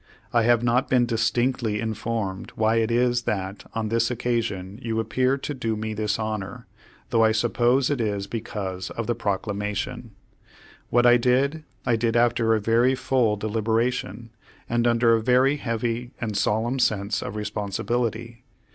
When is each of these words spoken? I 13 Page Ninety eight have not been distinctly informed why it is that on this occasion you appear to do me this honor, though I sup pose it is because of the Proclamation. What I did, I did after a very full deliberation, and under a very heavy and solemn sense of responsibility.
I 0.33 0.41
13 0.41 0.41
Page 0.41 0.47
Ninety 0.47 0.47
eight 0.47 0.49
have 0.49 0.63
not 0.63 0.89
been 0.89 1.05
distinctly 1.05 1.79
informed 1.79 2.51
why 2.55 2.75
it 2.77 2.89
is 2.89 3.21
that 3.25 3.65
on 3.75 3.89
this 3.89 4.09
occasion 4.09 4.79
you 4.81 4.99
appear 4.99 5.37
to 5.37 5.53
do 5.53 5.75
me 5.75 5.93
this 5.93 6.17
honor, 6.17 6.65
though 7.11 7.23
I 7.23 7.31
sup 7.31 7.53
pose 7.53 7.91
it 7.91 8.01
is 8.01 8.25
because 8.25 8.89
of 8.89 9.05
the 9.05 9.13
Proclamation. 9.13 10.15
What 10.89 11.05
I 11.05 11.17
did, 11.17 11.65
I 11.85 11.97
did 11.97 12.15
after 12.17 12.55
a 12.55 12.59
very 12.59 12.95
full 12.95 13.35
deliberation, 13.37 14.31
and 14.67 14.87
under 14.87 15.13
a 15.13 15.21
very 15.21 15.57
heavy 15.57 16.13
and 16.19 16.35
solemn 16.35 16.79
sense 16.79 17.21
of 17.21 17.35
responsibility. 17.35 18.43